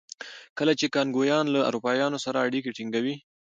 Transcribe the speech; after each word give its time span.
کله 0.57 0.73
چې 0.79 0.91
کانګویان 0.95 1.45
له 1.55 1.59
اروپایانو 1.69 2.17
سره 2.25 2.37
اړیکې 2.45 2.75
ټینګوي. 2.77 3.15